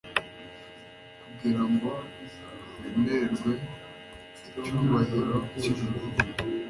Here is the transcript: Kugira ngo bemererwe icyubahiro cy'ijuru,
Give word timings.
Kugira 1.23 1.61
ngo 1.71 1.89
bemererwe 2.81 3.51
icyubahiro 4.43 5.37
cy'ijuru, 5.59 5.97